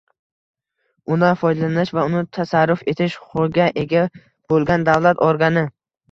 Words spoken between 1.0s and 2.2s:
undan foydalanish va